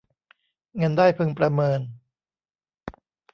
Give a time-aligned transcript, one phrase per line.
[0.77, 1.79] เงินได้พึงประเมิน